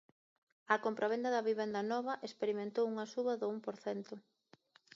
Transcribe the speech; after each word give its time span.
A 0.73 0.75
compravenda 0.85 1.29
de 1.35 1.41
vivenda 1.49 1.81
nova 1.93 2.13
experimentou 2.27 2.85
unha 2.91 3.09
suba 3.13 3.33
do 3.41 3.47
un 3.53 3.57
por 3.65 3.75
cento. 3.85 4.13